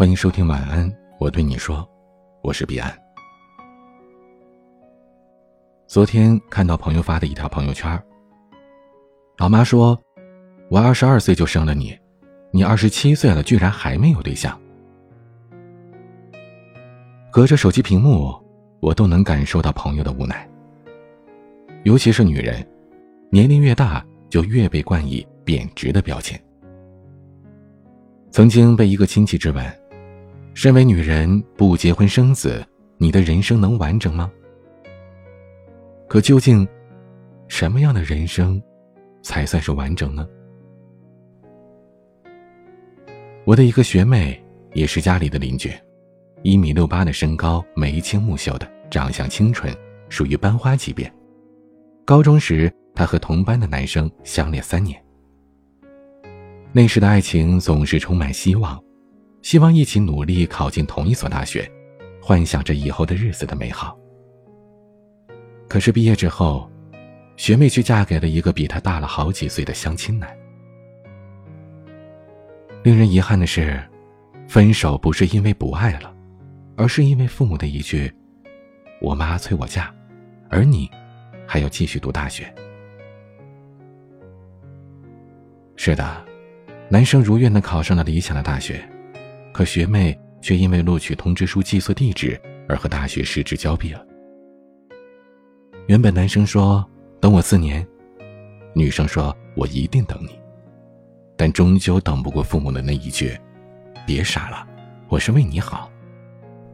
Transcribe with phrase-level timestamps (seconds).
[0.00, 1.86] 欢迎收听晚安，我对你说，
[2.42, 2.90] 我是彼岸。
[5.86, 8.02] 昨天看到朋友发的一条朋友圈，
[9.36, 10.00] 老妈说
[10.72, 11.94] ：“我二十二岁就生了你，
[12.50, 14.58] 你二十七岁了，居然还没有对象。”
[17.30, 18.34] 隔着手机屏幕，
[18.80, 20.48] 我都能感受到朋友的无奈。
[21.84, 22.66] 尤其是女人，
[23.30, 26.42] 年龄越大，就越被冠以贬值的标签。
[28.30, 29.79] 曾经被一个亲戚质问。
[30.62, 32.62] 身为女人，不结婚生子，
[32.98, 34.30] 你的人生能完整吗？
[36.06, 36.68] 可究竟，
[37.48, 38.62] 什么样的人生，
[39.22, 40.28] 才算是完整呢？
[43.46, 44.38] 我的一个学妹，
[44.74, 45.72] 也是家里的邻居，
[46.42, 49.74] 一米六八的身高，眉清目秀的，长相清纯，
[50.10, 51.10] 属于班花级别。
[52.04, 55.02] 高中时，她和同班的男生相恋三年。
[56.70, 58.78] 那时的爱情总是充满希望。
[59.42, 61.70] 希望一起努力考进同一所大学，
[62.20, 63.98] 幻想着以后的日子的美好。
[65.68, 66.70] 可是毕业之后，
[67.36, 70.28] 学妹却嫁给了一个比她大了好几岁的相亲男。
[72.82, 73.80] 令人遗憾的是，
[74.48, 76.14] 分手不是因为不爱了，
[76.76, 78.12] 而是因为父母的一句
[79.00, 79.92] ：“我妈催我嫁，
[80.48, 80.90] 而你
[81.46, 82.52] 还要继续读大学。”
[85.76, 86.24] 是的，
[86.88, 88.86] 男生如愿的考上了理想的大学。
[89.60, 94.02] 可学妹却因为录取通知书寄错地址而和大学失之交臂了。
[95.86, 96.82] 原本男生说
[97.20, 97.86] 等我四年，
[98.72, 100.30] 女生说我一定等你，
[101.36, 103.38] 但终究等不过父母的那一句
[104.06, 104.66] ：“别傻了，
[105.10, 105.92] 我是为你好。”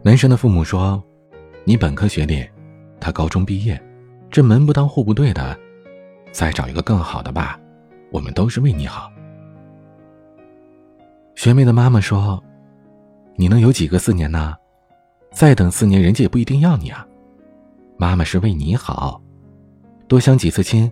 [0.00, 1.02] 男生的父母说
[1.66, 2.48] ：“你本科学历，
[3.00, 3.82] 他高中毕业，
[4.30, 5.58] 这门不当户不对的，
[6.30, 7.58] 再找一个更好的吧，
[8.12, 9.10] 我们都是为你好。”
[11.34, 12.40] 学妹的妈妈说。
[13.38, 14.56] 你能有几个四年呢？
[15.30, 17.06] 再等四年，人家也不一定要你啊。
[17.98, 19.20] 妈妈是为你好，
[20.08, 20.90] 多相几次亲，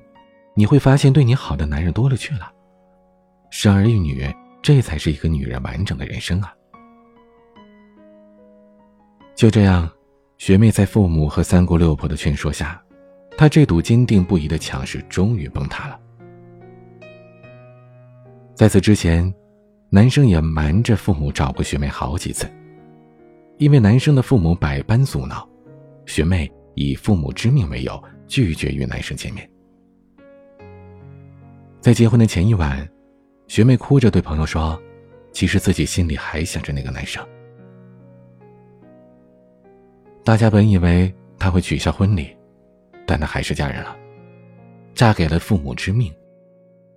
[0.55, 2.53] 你会发现对你好的男人多了去了。
[3.49, 4.31] 生儿育女，
[4.63, 6.53] 这才是一个女人完整的人生啊。
[9.35, 9.91] 就这样，
[10.37, 12.79] 学妹在父母和三姑六婆的劝说下，
[13.39, 15.99] 她这堵坚定不移的墙是终于崩塌了。
[18.55, 19.35] 在此之前。
[19.95, 22.51] 男生也瞒着父母找过学妹好几次，
[23.59, 25.49] 因为男生的父母百般阻挠，
[26.05, 29.49] 学妹以父母之命为由拒绝与男生见面。
[31.81, 32.85] 在结婚的前一晚，
[33.47, 34.77] 学妹哭着对朋友说
[35.31, 37.25] ：“其实自己心里还想着那个男生。”
[40.25, 42.37] 大家本以为她会取消婚礼，
[43.07, 43.97] 但她还是嫁人了，
[44.93, 46.13] 嫁给了父母之命，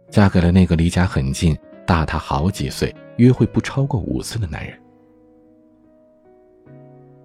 [0.10, 1.56] 嫁给了那个离家很近。
[1.88, 4.78] 大他好几岁，约会不超过五次的男人。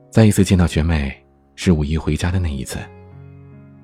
[0.09, 1.13] 再一次见到学妹，
[1.57, 2.79] 是五一回家的那一次。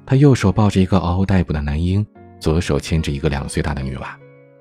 [0.07, 2.07] 他右手抱着一个嗷嗷待哺的男婴，
[2.39, 4.17] 左手牵着一个两岁大的女娃，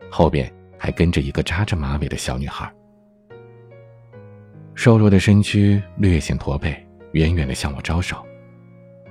[0.09, 2.67] 后边还跟着一个扎着马尾的小女孩。
[4.73, 6.75] 瘦弱的身躯略显驼背，
[7.11, 8.17] 远远的向我招手。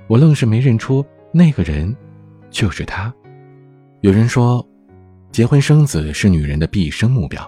[0.08, 1.96] 我愣是没认出那个人，
[2.50, 3.14] 就是他。
[4.00, 4.66] 有人说。
[5.36, 7.46] 结婚生子是女人的毕生目标，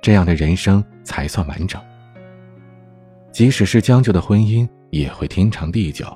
[0.00, 1.78] 这样的人生才算完整。
[3.30, 6.06] 即使是将就的婚姻，也会天长地久，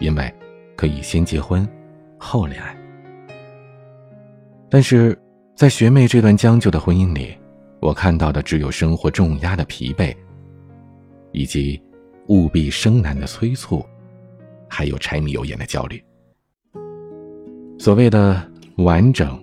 [0.00, 0.30] 因为
[0.76, 1.66] 可以先结婚，
[2.18, 2.76] 后恋爱。
[4.68, 5.18] 但是，
[5.56, 7.34] 在学妹这段将就的婚姻里，
[7.80, 10.14] 我看到的只有生活重压的疲惫，
[11.32, 11.82] 以及
[12.28, 13.82] 务必生男的催促，
[14.68, 16.04] 还有柴米油盐的焦虑。
[17.78, 18.46] 所谓的
[18.76, 19.42] 完整。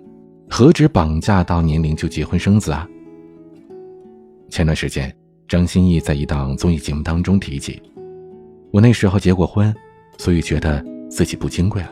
[0.50, 2.88] 何止绑架到年龄就结婚生子啊？
[4.50, 5.14] 前段时间，
[5.48, 7.82] 张歆艺在一档综艺节目当中提起，
[8.72, 9.74] 我那时候结过婚，
[10.18, 11.92] 所以觉得自己不金贵了。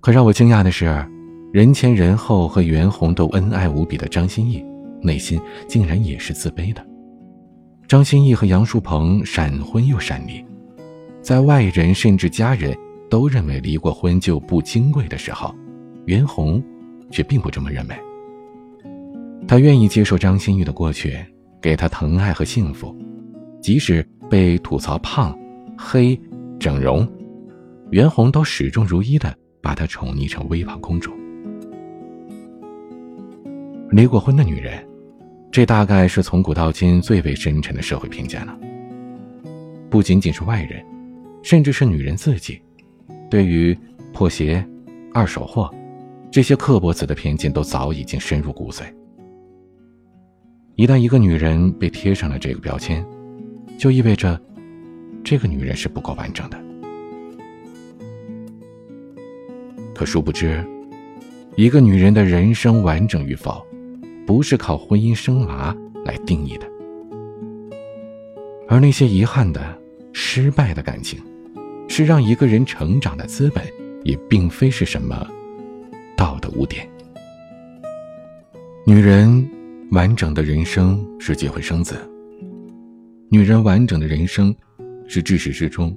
[0.00, 0.84] 可让我惊讶的是，
[1.52, 4.62] 人前人后和袁弘都恩爱无比的张歆艺，
[5.00, 6.84] 内心竟然也是自卑的。
[7.86, 10.44] 张歆艺和杨树鹏闪婚又闪离，
[11.22, 12.76] 在外人甚至家人
[13.08, 15.54] 都认为离过婚就不金贵的时候。
[16.06, 16.62] 袁弘
[17.10, 17.96] 却并不这么认为。
[19.46, 21.18] 他愿意接受张馨予的过去，
[21.60, 22.96] 给她疼爱和幸福，
[23.60, 25.38] 即使被吐槽胖、
[25.76, 26.18] 黑、
[26.58, 27.06] 整容，
[27.90, 31.12] 袁弘都始终如一的把她宠溺成微胖公主。
[33.90, 34.82] 离过婚的女人，
[35.52, 38.58] 这大概是从古到今最为深沉的社会评价了。
[39.90, 40.84] 不仅仅是外人，
[41.42, 42.60] 甚至是女人自己，
[43.30, 43.78] 对于
[44.12, 44.66] 破鞋、
[45.12, 45.72] 二手货。
[46.34, 48.82] 这些刻薄子的偏见都早已经深入骨髓。
[50.74, 53.06] 一旦一个女人被贴上了这个标签，
[53.78, 54.36] 就意味着
[55.22, 56.60] 这个女人是不够完整的。
[59.94, 60.60] 可殊不知，
[61.54, 63.64] 一个女人的人生完整与否，
[64.26, 65.72] 不是靠婚姻生娃
[66.04, 66.66] 来定义的。
[68.66, 69.78] 而那些遗憾的、
[70.12, 71.22] 失败的感情，
[71.86, 73.64] 是让一个人成长的资本，
[74.02, 75.24] 也并非是什么
[76.16, 76.88] 道德污点。
[78.86, 79.48] 女人
[79.90, 81.96] 完整的人生是结婚生子。
[83.30, 84.54] 女人完整的人生，
[85.08, 85.96] 是至始至终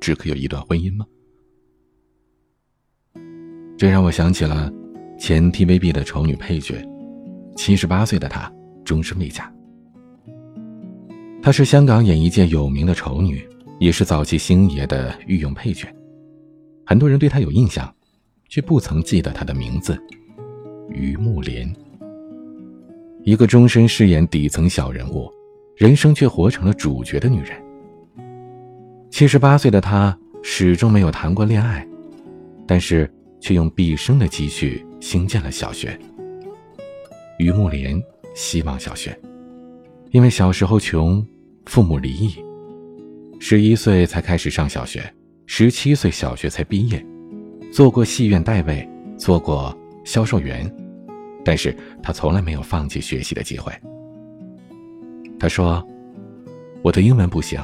[0.00, 1.06] 只可有一段婚姻吗？
[3.78, 4.72] 这让我想起了
[5.18, 6.74] 前 TVB 的丑女配角，
[7.56, 8.52] 七十八岁的她
[8.84, 9.50] 终身未嫁。
[11.40, 13.48] 她是香港演艺界有名的丑女，
[13.78, 15.86] 也是早期星爷的御用配角。
[16.84, 17.94] 很多人对她有印象，
[18.48, 19.98] 却不曾记得她的名字——
[20.88, 21.70] 于木莲。
[23.22, 25.30] 一个终身饰演底层小人物，
[25.76, 27.50] 人生却活成了主角的女人。
[29.10, 31.86] 七十八岁的她始终没有谈过恋爱，
[32.66, 33.10] 但是。
[33.38, 35.96] 却用毕生的积蓄兴建了小学。
[37.38, 38.02] 于木莲
[38.34, 39.16] 希望小学，
[40.10, 41.24] 因为小时候穷，
[41.66, 42.34] 父母离异，
[43.38, 45.14] 十一岁才开始上小学，
[45.46, 47.06] 十七岁小学才毕业，
[47.76, 48.88] 做过戏院代位，
[49.18, 50.66] 做过销售员，
[51.44, 53.70] 但是他从来没有放弃学习的机会。
[55.38, 55.86] 他说
[56.80, 57.60] ：“我的英文不行，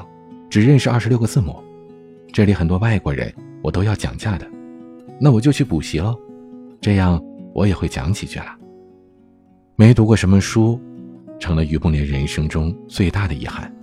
[0.51, 1.65] 只认识二十六个字母，
[2.31, 3.33] 这里很多外国人，
[3.63, 4.47] 我都要讲价的。”
[5.19, 6.15] 那我就去补习喽，
[6.79, 7.19] 这样
[7.55, 8.55] 我也会讲几句了。
[9.77, 10.79] 没读过什么书，
[11.41, 13.75] 成了于梦莲人生中最大的遗憾。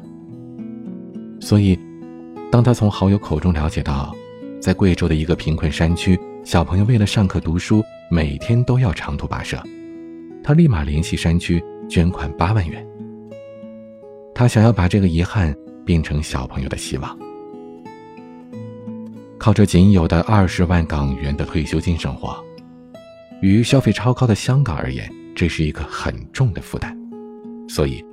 [1.42, 1.76] 所以，
[2.52, 4.16] 当他从好友口中了解到，
[4.60, 9.62] 在贵州的一个贫困山区，小朋友为了上课读书，每天都要长途跋涉，
[10.44, 12.86] 他立马联系山区捐款八万元。
[14.36, 17.18] 他想要把这个遗憾变成小朋友的希望。
[19.38, 22.38] 靠着仅有的二十万港元的退休金生活，
[23.42, 26.94] 于消费超高的香港而言，这是一个很重的负担。
[27.70, 28.04] 所以，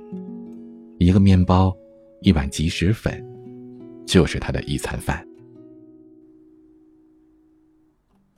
[0.97, 1.75] 一个面包，
[2.21, 3.21] 一碗即食粉，
[4.05, 5.26] 就是他的一餐饭。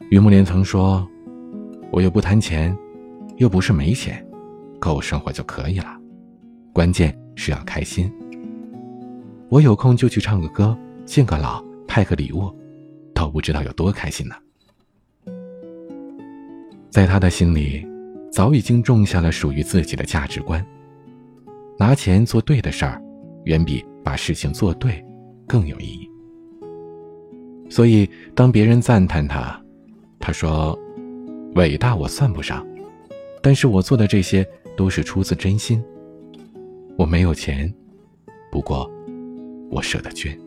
[0.09, 1.07] 于慕莲曾说
[1.91, 2.75] ：“我又不贪钱，
[3.37, 4.25] 又不是没钱，
[4.79, 5.95] 够生活就可以了。
[6.73, 8.11] 关键是要开心。
[9.49, 10.75] 我有空就去唱个歌，
[11.05, 12.53] 敬个老，派个礼物。”
[13.13, 14.35] 都不知道有多开心呢。
[16.89, 17.85] 在他的心里，
[18.31, 20.65] 早已经种下了属于自己的价值观。
[21.77, 23.01] 拿钱做对的事儿，
[23.43, 25.03] 远比把事情做对
[25.45, 26.09] 更有意义。
[27.69, 29.61] 所以，当别人赞叹他，
[30.29, 30.77] 他说
[31.57, 32.63] ：“伟大我算不上，
[33.41, 34.47] 但是我做的这些
[34.77, 35.83] 都是出自真心。
[36.99, 37.73] 我没有钱，
[38.51, 38.87] 不过
[39.71, 40.37] 我舍得捐。”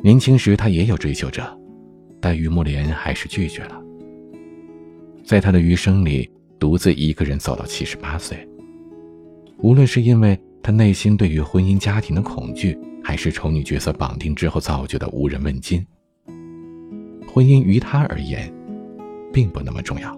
[0.00, 1.42] 年轻时，他也有追求者，
[2.20, 3.82] 但于慕莲还是拒绝了。
[5.24, 6.30] 在他的余生里，
[6.60, 8.48] 独自一个人走到七十八岁。
[9.58, 15.84] 无论是因为他内心对于婚姻家庭的恐惧，还是丑女角色绑定之后造就的无人问津，
[17.34, 18.48] 婚姻于他而言，
[19.32, 20.16] 并不那么重要。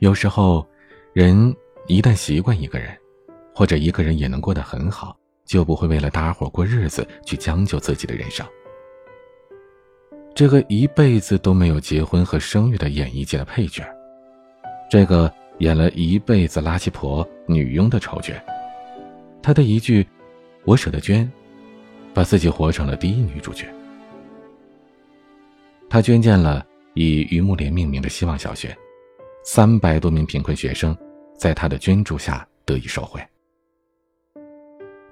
[0.00, 0.66] 有时候，
[1.14, 1.56] 人
[1.86, 2.94] 一旦习惯一个人，
[3.54, 5.16] 或者一个人也能过得很好。
[5.46, 8.46] 就不会为了大家伙过日子去将就自己的人生。
[10.34, 13.82] 这个一辈子都没有结婚和生育的演艺界的配角，
[14.90, 18.34] 这个演了一辈子垃圾婆、女佣的丑角，
[19.42, 20.06] 他的一句
[20.64, 21.30] “我舍得捐”，
[22.14, 23.66] 把自己活成了第一女主角。
[25.92, 28.74] 他捐建了以于木莲命名的希望小学，
[29.44, 30.96] 三百多名贫困学生
[31.36, 33.22] 在他的捐助下得以受惠。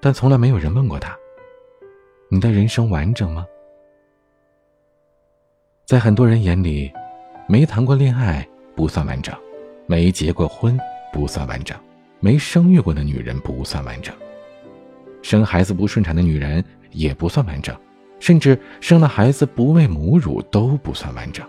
[0.01, 1.15] 但从来没有人问过他
[2.33, 3.47] ：“你的人生完整吗？”
[5.85, 6.91] 在很多人眼里，
[7.47, 9.37] 没谈过恋爱不算完整，
[9.87, 10.81] 没结过婚
[11.13, 11.79] 不算完整，
[12.21, 14.17] 没生育过的女人不算完整，
[15.21, 17.79] 生孩子不顺产的女人也不算完整，
[18.21, 21.45] 甚至生了孩子不喂母乳都不算完整。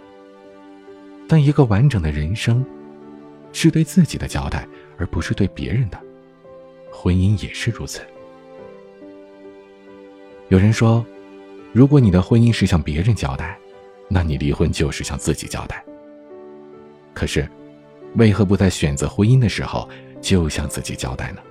[1.27, 2.65] 但一个完整的人生，
[3.53, 6.01] 是对自己的交代，而不是对别人的。
[6.91, 8.01] 婚姻也是如此。
[10.49, 11.05] 有人说，
[11.71, 13.57] 如果你的婚姻是向别人交代，
[14.09, 15.83] 那你离婚就是向自己交代。
[17.13, 17.47] 可是，
[18.15, 19.87] 为何不在选择婚姻的时候
[20.19, 21.41] 就向自己交代呢？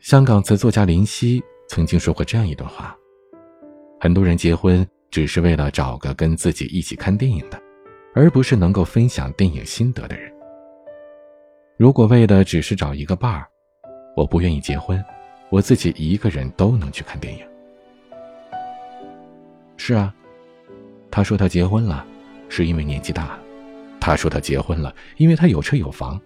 [0.00, 2.96] 香港词作家林夕曾经说过这样一段话：
[4.00, 7.62] 很多人结婚只是为了找个跟自己一起看电影的，
[8.12, 10.32] 而不是能够分享电影心得的人。
[11.76, 13.46] 如果为的只是找一个伴儿，
[14.16, 15.00] 我不愿意结婚，
[15.48, 17.46] 我自己一个人都能去看电影。
[19.76, 20.12] 是啊，
[21.08, 22.04] 他说他结婚了，
[22.48, 23.38] 是因为年纪大了；
[24.00, 26.18] 他说他结婚了，因为他有车有房；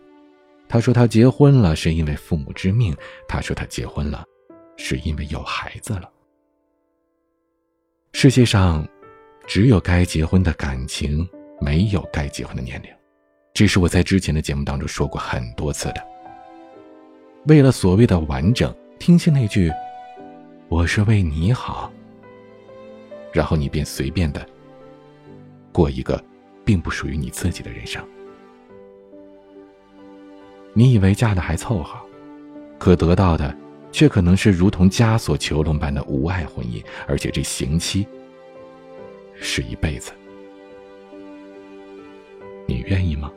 [0.70, 2.94] 他说他结婚了，是因为父母之命；
[3.28, 4.24] 他说他结婚了，
[4.76, 6.10] 是因为有孩子了。
[8.12, 8.86] 世界上，
[9.46, 11.28] 只有该结婚的感情，
[11.60, 12.88] 没有该结婚的年龄。
[13.52, 16.06] 这是我在之前的节目当中说过很多次的。
[17.46, 19.70] 为了所谓的完整，听信那句
[20.68, 21.92] “我是为你好”，
[23.32, 24.44] 然后你便随便的
[25.72, 26.22] 过一个
[26.64, 28.02] 并不属于你自己的人生。
[30.72, 32.00] 你以为嫁的还凑合，
[32.78, 33.54] 可得到的
[33.94, 38.04] 却可能是如同枷锁囚笼般的无爱婚姻，而且这刑期
[39.36, 40.10] 是一辈子。
[42.66, 43.32] 你愿意吗？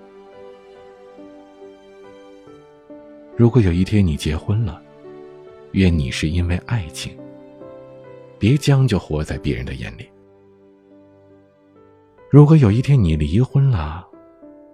[3.35, 4.81] 如果有一天你结婚了，
[5.73, 7.15] 愿你是因为爱情。
[8.39, 10.09] 别将就活在别人的眼里。
[12.31, 14.07] 如果有一天你离婚了，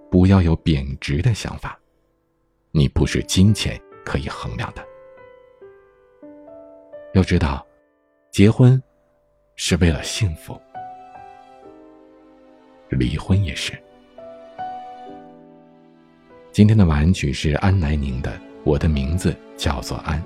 [0.09, 1.77] 不要有贬值的想法。
[2.71, 4.92] 你不是金钱可以衡量的。
[7.13, 7.63] 要知道，
[8.31, 8.81] 结婚
[9.55, 10.59] 是为了幸福，
[12.89, 13.71] 离婚也是。
[16.51, 18.33] 今天的晚安曲是安来宁的。
[18.63, 20.23] 我的名字叫做安，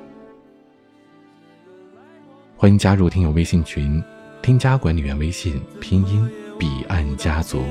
[2.56, 4.01] 欢迎加入听友微信群，
[4.41, 7.63] 添加管理员微信拼音彼岸家族，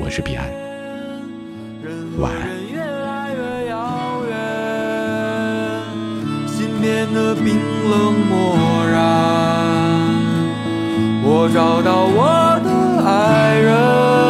[0.00, 0.50] 我是彼岸，
[2.18, 2.65] 晚安。
[6.86, 7.58] 变得冰
[7.90, 9.02] 冷漠然
[11.20, 14.25] 我找到我的爱人。